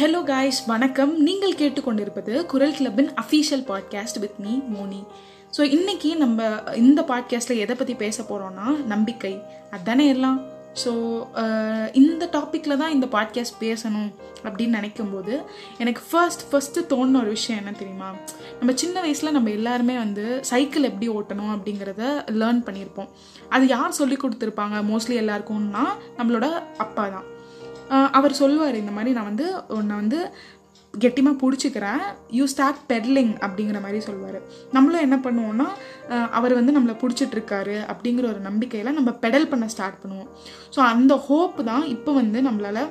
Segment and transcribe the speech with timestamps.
[0.00, 1.12] Hello guys வணக்கம்.
[1.26, 4.98] நீங்கள் கேட்டுக்கொண்டிருப்பது குரல் கிளப்பின் official podcast with me Moni.
[5.56, 6.48] So இன்னைக்கு நம்ம
[6.80, 9.32] இந்த பாட்காஸ்ட்டில் எதை பற்றி பேச போகிறோன்னா நம்பிக்கை.
[9.72, 10.38] அதுதானே எல்லாம்.
[10.82, 10.92] ஸோ
[12.00, 14.10] இந்த டாப்பிக்கில் தான் இந்த பாட்காஸ்ட் பேசணும்
[14.46, 15.34] அப்படின்னு நினைக்கும் போது
[15.82, 18.10] எனக்கு ஃபர்ஸ்ட் ஃபஸ்ட்டு தோணுன ஒரு விஷயம் என்ன தெரியுமா?
[18.58, 22.02] நம்ம சின்ன வயசில் நம்ம எல்லாருமே வந்து சைக்கிள் எப்படி ஓட்டணும் அப்படிங்கிறத
[22.42, 23.08] லேர்ன் பண்ணியிருப்போம்.
[23.54, 24.76] அது யார் சொல்லி கொடுத்துருப்பாங்க?
[24.90, 25.86] மோஸ்ட்லி எல்லாருக்கும்னா
[26.20, 26.48] நம்மளோட
[26.86, 27.26] அப்பா தான்.
[28.18, 29.48] அவர் சொல்லுவார் இந்த மாதிரி நான் வந்து
[29.78, 30.20] உன்னை வந்து
[30.94, 32.02] கெட்டிமாக பிடிச்சிக்கிறேன்.
[32.36, 34.38] யூ ஸ்டார்ட் பெட்லிங் அப்படிங்கிற மாதிரி சொல்லுவார்
[34.76, 35.66] நம்மளும் என்ன பண்ணுவோம்னா
[36.38, 40.30] அவர் வந்து நம்மளை பிடிச்சிட்ருக்காரு அப்படிங்கிற ஒரு நம்பிக்கையில் நம்ம பெடல் பண்ண ஸ்டார்ட் பண்ணுவோம்.
[40.74, 42.82] ஸோ அந்த ஹோப் தான் இப்போ வந்து நம்மளால்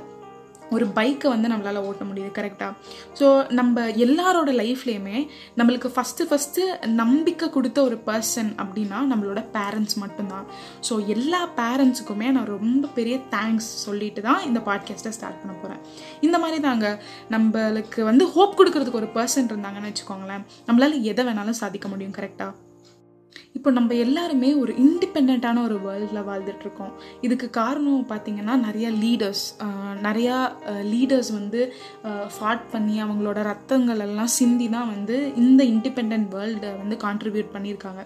[0.70, 2.74] ஒரு பைக்கை வந்து நம்மளால் ஓட்ட முடியுது கரெக்டாக
[3.20, 10.46] ஸோ நம்ம எல்லாரோட லைஃப்லேயுமே நம்மளுக்கு ஃபஸ்ட்டு ஃபஸ்ட்டு நம்பிக்கை கொடுத்த ஒரு பர்சன் அப்படின்னா நம்மளோட பேரண்ட்ஸ் மட்டும்தான்.
[10.90, 15.80] ஸோ எல்லா பேரண்ட்ஸுக்குமே நான் ரொம்ப பெரிய தேங்க்ஸ் சொல்லிட்டு தான் இந்த பாட்காஸ்ட்டை ஸ்டார்ட் பண்ண போகிறேன்
[16.22, 21.88] இந்த மாதிரி தாங்க நம்மளுக்கு வந்து ஹோப் கொடுக்கறதுக்கு ஒரு பர்சன் இருந்தாங்கன்னு வச்சுக்கோங்களேன் நம்மளால் எதை வேணாலும் சாதிக்க
[21.88, 22.65] முடியும் கரெக்டாக
[23.58, 26.94] இப்போ நம்ம எல்லாருமே ஒரு இண்டிபெண்ட்டான ஒரு வேர்ல்டில் வாழ்ந்துட்டுருக்கோம்.
[27.26, 29.44] இதுக்கு காரணம் பார்த்தீங்கன்னா நிறையா லீடர்ஸ்
[30.08, 30.38] நிறையா
[30.94, 31.62] லீடர்ஸ் வந்து
[32.36, 38.04] ஃபாட் பண்ணி அவங்களோட ரத்தங்கள் எல்லாம் சிந்தி தான் வந்து இந்த இண்டிபெண்ட் வேர்ல்டை வந்து கான்ட்ரிபியூட் பண்ணியிருக்காங்க.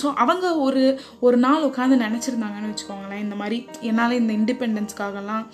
[0.00, 0.82] ஸோ அவங்க ஒரு
[1.26, 3.58] ஒரு நாள் உட்காந்து நினச்சிருந்தாங்கன்னு வச்சுக்கோங்களேன் இந்த மாதிரி
[3.90, 5.46] என்னால் இந்த இண்டிபெண்டன்ஸ்க்காகலாம்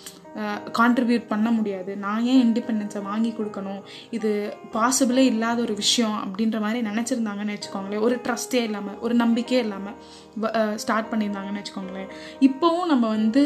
[0.78, 1.92] கான்ட்ரிபியூட் பண்ண முடியாது.
[2.02, 3.80] நான் ஏன் இண்டிபெண்டன்ஸை வாங்கி கொடுக்கணும்?
[4.16, 4.30] இது
[4.74, 8.04] பாசிபிளே இல்லாத ஒரு விஷயம் அப்படின்ற மாதிரி நினச்சிருந்தாங்கன்னு வச்சுக்கோங்களேன்.
[8.08, 12.12] ஒரு ட்ரஸ்டே இல்லாமல் ஒரு நம்பிக்கையே இல்லாமல் ஸ்டார்ட் பண்ணியிருந்தாங்கன்னு வச்சுக்கோங்களேன்.
[12.48, 13.42] இப்போவும் நம்ம வந்து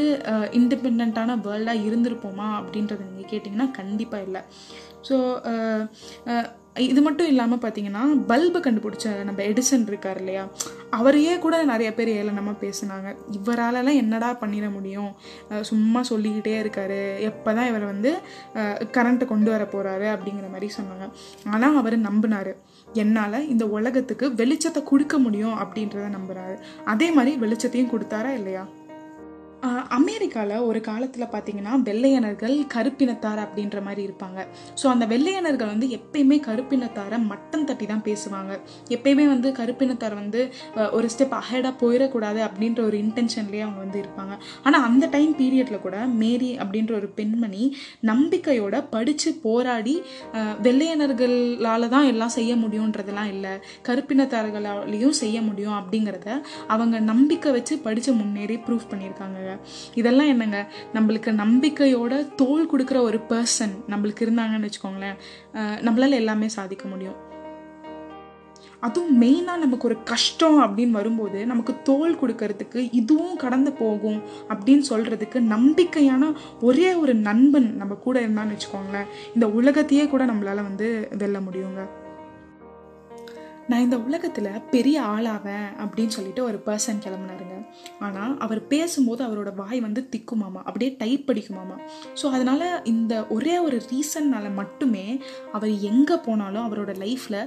[0.61, 4.43] இண்டிபெண்ட்டான வேர்ல்டாக இருந்திருப்போமா அப்படின்றத நீங்கள் கேட்டிங்கன்னா கண்டிப்பாக இல்லை.
[5.09, 5.17] ஸோ
[6.83, 10.45] இது மட்டும் இல்லாமல் பார்த்தீங்கன்னா பல்பு கண்டுபிடிச்ச நம்ம எடிசன் இருக்கார் இல்லையா?
[10.99, 13.09] அவரையே கூட நிறைய பேர் ஏளனமாக பேசுனாங்க.
[13.39, 15.11] இவராலலாம் என்னடா பண்ணிட முடியும்?
[15.71, 17.01] சும்மா சொல்லிக்கிட்டே இருக்காரு.
[17.31, 18.13] எப்போ தான் இவர் வந்து
[18.97, 21.07] கரண்ட்டை கொண்டு வர போகிறாரு அப்படிங்கிற மாதிரி சொன்னாங்க.
[21.55, 22.53] ஆனால் அவர் நம்பினார்.
[23.03, 26.57] என்னால் இந்த உலகத்துக்கு வெளிச்சத்தை கொடுக்க முடியும் அப்படின்றத நம்புகிறாரு
[26.95, 28.65] அதே மாதிரி வெளிச்சத்தையும் கொடுத்தாரா இல்லையா?
[29.97, 34.41] அமெரிக்காவில் ஒரு காலத்தில் பார்த்தீங்கன்னா வெள்ளையனர்கள் கருப்பினத்தார் அப்படின்ற மாதிரி இருப்பாங்க.
[34.81, 38.53] ஸோ அந்த வெள்ளையனர்கள் வந்து எப்பயுமே கருப்பினத்தாரை மட்டம் தட்டி தான் பேசுவாங்க.
[38.97, 40.41] எப்பயுமே வந்து கருப்பினத்தார் வந்து
[40.97, 44.37] ஒரு ஸ்டெப் அஹெடாக போயிடக்கூடாது அப்படின்ற ஒரு இன்டென்ஷன்லேயே அவங்க வந்து இருப்பாங்க.
[44.67, 47.63] ஆனால் அந்த டைம் பீரியடில் கூட மேரி அப்படின்ற ஒரு பெண்மணி
[48.11, 49.97] நம்பிக்கையோட படித்து போராடி
[50.69, 53.55] வெள்ளையனர்களால் தான் எல்லாம் செய்ய முடியுன்றதெல்லாம் இல்லை.
[53.89, 56.29] கருப்பினத்தார்களாலையும் செய்ய முடியும் அப்படிங்கிறத
[56.75, 59.41] அவங்க நம்பிக்கை வச்சு படித்து முன்னேறி ப்ரூவ் பண்ணியிருக்காங்க
[59.95, 60.61] இதெல்லாம் என்னங்க?
[60.95, 65.21] நம்மளுக்கு நம்பிக்கையோட தோல் கொடுக்குற ஒரு பர்சன் நம்மளுக்கு இருந்தாங்கன்னு வச்சுக்கோங்களேன்.
[65.87, 67.33] நம்மளால எல்லாமே சாதிக்க முடியும்.
[68.81, 75.39] அதுவும் மெயினாக நமக்கு ஒரு கஷ்டம் அப்படின்னு வரும்போது நமக்கு தோல் கொடுக்கறதுக்கு இதுவும் கடந்து போகும் அப்படின்னு சொல்கிறதுக்கு
[75.55, 79.11] நம்பிக்கையான ஒரே ஒரு நண்பன் நம்ம கூட இருந்தான்னு வச்சுக்கோங்களேன்.
[79.35, 81.83] இந்த உலகத்தையே கூட நம்மளால் வந்து வெல்ல முடியுங்க.
[83.69, 87.57] நான் இந்த உலகத்தில் பெரிய ஆளாவேன் அப்படின்னு சொல்லிட்டு ஒரு பர்சன் கிளம்புனாருங்க.
[87.99, 91.77] ஆனால் அவர் பேசும்போது அவரோட வாய் வந்து திக்குமாமா அப்படியே டைப் படிக்குமாமா.
[92.23, 95.07] ஸோ அதனால் இந்த ஒரே ஒரு ரீசன்னால் மட்டுமே
[95.53, 97.41] அவர் எங்கே போனாலும் அவரோட லைஃப்பில்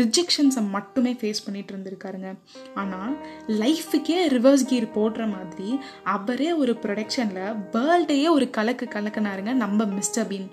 [0.00, 2.30] ரிஜெக்ஷன்ஸை மட்டுமே ஃபேஸ் பண்ணிட்டு இருந்திருக்காருங்க.
[2.74, 3.14] ஆனால்
[3.62, 5.70] லைஃபுக்கே ரிவர்ஸ் கீர் போடுற மாதிரி
[6.16, 10.48] அவரே ஒரு ப்ரொடக்ஷனில் வேர்ல்டையே ஒரு கலக்கு கலக்குனாருங்க நம்ம மிஸ்டர் பீன்.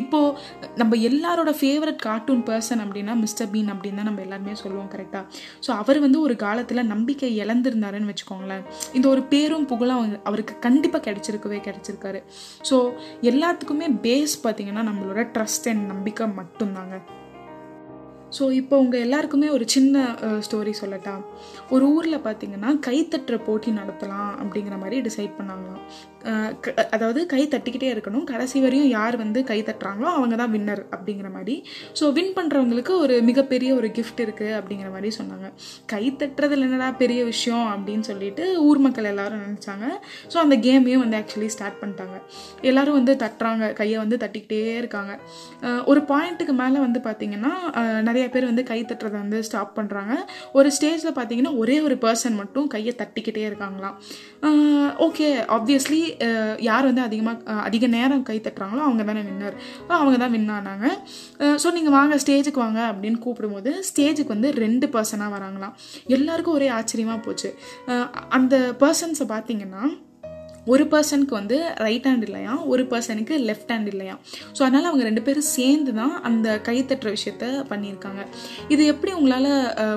[0.00, 0.36] இப்போது
[0.80, 5.24] நம்ம எல்லாரோட ஃபேவரட் கார்ட்டூன் பர்சன் அப்படின்னா மிஸ்டர் பீன் அப்படின்னு தான் நம்ம எல்லாருமே சொல்லுவோம் கரெக்டாக
[5.66, 8.64] ஸோ அவர் வந்து ஒரு காலத்தில் நம்பிக்கை இழந்திருந்தாருன்னு வச்சுக்கோங்களேன்.
[8.98, 12.22] இந்த ஒரு பேரும் புகழும் அவருக்கு கண்டிப்பாக கிடைச்சிருக்கவே கிடைச்சிருக்காரு.
[12.70, 12.78] ஸோ
[13.32, 16.96] எல்லாத்துக்குமே பேஸ் பார்த்தீங்கன்னா நம்மளோட ட்ரஸ்ட் அண்ட் நம்பிக்கை மட்டும்தாங்க.
[18.36, 20.04] ஸோ இப்போ உங்கள் எல்லாருக்குமே ஒரு சின்ன
[20.44, 21.14] ஸ்டோரி சொல்லட்டா?
[21.74, 24.31] ஒரு ஊரில் பார்த்தீங்கன்னா கைத்தட்டுற போட்டி நடத்தலாம்.
[24.42, 25.80] அப்படிங்கிற மாதிரி டிசைட் பண்ணாங்களாம்
[26.94, 28.24] அதாவது கை தட்டிக்கிட்டே இருக்கணும்.
[28.32, 31.54] கடைசி வரையும் யார் வந்து கை தட்டுறாங்களோ அவங்க தான் வின்னர் அப்படிங்கிற மாதிரி.
[31.98, 35.48] ஸோ வின் பண்ணுறவங்களுக்கு ஒரு மிகப்பெரிய ஒரு கிஃப்ட் இருக்குது அப்படிங்கிற மாதிரி சொன்னாங்க.
[35.92, 39.86] கை தட்டுறதுல என்னடா பெரிய விஷயம் அப்படின்னு சொல்லிட்டு ஊர் மக்கள் எல்லாரும் நினச்சாங்க.
[40.34, 42.18] ஸோ அந்த கேமையும் வந்து ஆக்சுவலி ஸ்டார்ட் பண்ணிட்டாங்க.
[42.70, 43.72] எல்லாரும் வந்து தட்டுறாங்க.
[43.80, 45.12] கையை வந்து தட்டிக்கிட்டே இருக்காங்க.
[45.92, 47.52] ஒரு பாயிண்ட்டுக்கு மேலே வந்து பார்த்திங்கன்னா
[48.10, 50.14] நிறைய பேர் வந்து கை தட்டுறதை வந்து ஸ்டாப் பண்ணுறாங்க
[50.60, 53.98] ஒரு ஸ்டேஜில் பார்த்தீங்கன்னா ஒரே ஒரு பர்சன் மட்டும் கையை தட்டிக்கிட்டே இருக்காங்களாம்.
[55.06, 56.00] ஓகே ஆப்வியஸ்லி
[56.68, 59.56] யார் வந்து அதிகமாக அதிக நேரம் கை தட்டுறாங்களோ அவங்க தானே வின்னர்
[59.98, 60.86] அவங்க தான் வின் ஆனாங்க.
[61.62, 65.76] ஸோ நீங்கள் வாங்க ஸ்டேஜுக்கு வாங்க அப்படின்னு கூப்பிடும்போது ஸ்டேஜுக்கு வந்து ரெண்டு பர்சனாக வராங்களாம்.
[66.16, 67.50] எல்லாருக்கும் ஒரே ஆச்சரியமாக போச்சு.
[68.38, 69.82] அந்த பர்சன்ஸை பார்த்தீங்கன்னா
[70.72, 72.52] ஒரு பர்சனுக்கு வந்து ரைட் ஹேண்ட் இல்லையா?
[72.72, 74.14] ஒரு பர்சனுக்கு லெஃப்ட் ஹேண்ட் இல்லையா?
[74.56, 78.22] ஸோ அதனால் அவங்க ரெண்டு பேரும் சேர்ந்து தான் அந்த கைத்தட்டுற விஷயத்த பண்ணியிருக்காங்க.
[78.74, 79.50] இது எப்படி உங்களால்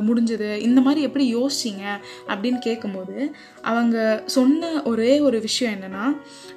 [0.07, 0.49] முடிஞ்சது?
[0.67, 1.85] இந்த மாதிரி எப்படி யோசிச்சிங்க?
[2.31, 3.17] அப்படின்னு கேட்கும்போது
[3.71, 3.97] அவங்க
[4.37, 6.05] சொன்ன ஒரே ஒரு விஷயம் என்னென்னா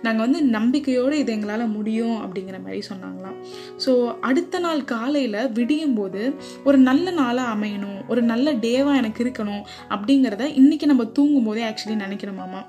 [0.06, 3.36] நாங்கள் வந்து நம்பிக்கையோடு இது எங்களால் முடியும் அப்படிங்கிற மாதிரி சொன்னாங்களாம்.
[3.84, 3.92] ஸோ
[4.30, 6.22] அடுத்த நாள் காலையில் விடியும் போது
[6.68, 9.62] ஒரு நல்ல நாளாக அமையணும் ஒரு நல்ல டேவாக எனக்கு இருக்கணும்
[9.94, 12.62] அப்படிங்கிறத இன்றைக்கி நம்ம தூங்கும் போதே ஆக்சுவலி நினைக்கிறோமாமா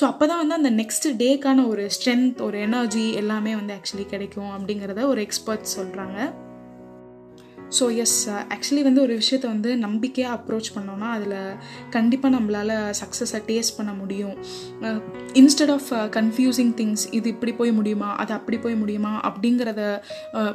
[0.00, 4.52] ஸோ அப்போ தான் வந்து அந்த நெக்ஸ்ட் டேக்கான ஒரு ஸ்ட்ரென்த் ஒரு எனர்ஜி எல்லாமே வந்து ஆக்சுவலி கிடைக்கும்
[4.52, 6.18] அப்படிங்கிறத ஒரு எக்ஸ்பர்ட் சொல்கிறாங்க
[7.78, 8.16] ஸோ எஸ்
[8.54, 11.36] ஆக்சுவலி வந்து ஒரு விஷயத்த வந்து நம்பிக்கையாக அப்ரோச் பண்ணோன்னா அதில்
[11.90, 14.36] கண்டிப்பாக நம்மளால் சக்ஸஸை டேஸ்ட் பண்ண முடியும்.
[15.40, 19.82] இன்ஸ்டெட் ஆஃப் கன்ஃபியூசிங் திங்ஸ் இது இப்படி போய் முடியுமா அது அப்படி போய் முடியுமா அப்படிங்கிறத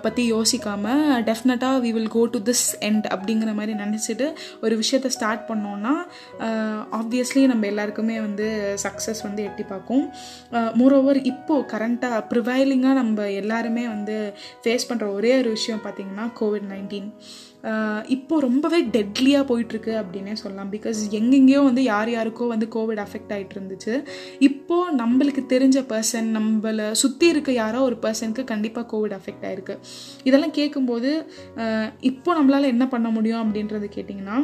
[0.05, 4.27] பற்றி யோசிக்காமல் டெஃபினட்டாக we will go to this end அப்படிங்கிற மாதிரி நினச்சிட்டு
[4.61, 5.93] ஒரு விஷயத்த ஸ்டார்ட் பண்ணோன்னா
[6.99, 8.47] ஆப்வியஸ்லி நம்ம எல்லாருக்குமே வந்து
[8.85, 10.05] சக்ஸஸ் வந்து எட்டி பார்க்கும்.
[10.79, 14.17] மோரோவர் இப்போது கரண்ட்டாக ப்ரிவைலிங்காக நம்ம எல்லாருமே வந்து
[14.63, 17.06] ஃபேஸ் பண்ணுற ஒரே ஒரு விஷயம் பார்த்திங்கன்னா கோவிட் நைன்டீன்
[18.15, 20.71] இப்போ ரொம்பவே டெட்லியாக போயிட்டுருக்கு அப்படின்னே சொல்லலாம்.
[20.75, 23.93] பிகாஸ் எங்கெங்கேயோ வந்து யார் யாருக்கோ வந்து கோவிட் அஃபெக்ட் ஆகிட்டு இருந்துச்சு
[24.47, 29.77] இப்போது நம்மளுக்கு தெரிஞ்ச பர்சன் நம்மளை சுற்றி இருக்க யாரோ ஒரு பர்சனுக்கு கண்டிப்பாக கோவிட் அஃபெக்ட் ஆகிருக்கு
[30.29, 31.11] இதெல்லாம் கேட்கும்போது
[32.11, 34.37] இப்போ நம்மளால் என்ன பண்ண முடியும் அப்படின்றது கேட்டிங்கன்னா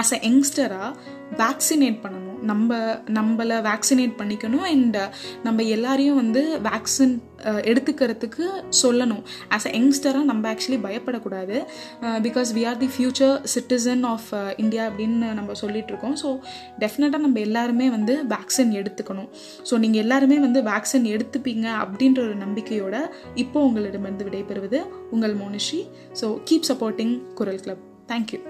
[0.00, 0.90] ஆஸ் அ யங்ஸ்டராக
[1.38, 2.40] வேக்சினேட் பண்ணணும்.
[2.50, 2.76] நம்ம
[3.16, 4.66] நம்மளை வேக்சினேட் பண்ணிக்கணும்.
[4.72, 4.98] அண்ட்
[5.46, 7.14] நம்ம எல்லாரையும் வந்து வேக்சின்
[7.70, 8.44] எடுத்துக்கிறதுக்கு
[8.82, 9.22] சொல்லணும்.
[9.56, 11.56] ஆஸ் அ யங்ஸ்டராக நம்ம ஆக்சுவலி பயப்படக்கூடாது.
[12.26, 14.28] Because we are the future citizen of
[14.64, 16.30] India அப்படின்னு நம்ம சொல்லிட்டு இருக்கோம் ஸோ
[16.84, 19.30] டெஃபினட்டாக நம்ம எல்லாருமே வந்து வேக்சின் எடுத்துக்கணும்.
[19.70, 22.96] ஸோ நீங்கள் எல்லாருமே வந்து வேக்சின் எடுத்துப்பீங்க அப்படின்ற ஒரு நம்பிக்கையோட
[23.44, 24.80] இப்போ உங்களிடமிருந்து விடைபெறுவது
[25.16, 25.82] உங்கள் Monishi.
[26.22, 28.40] So keep supporting Kural club thank you